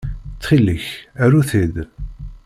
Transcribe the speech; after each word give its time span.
Ttxil-k, 0.33 0.85
aru-t-id. 1.23 1.75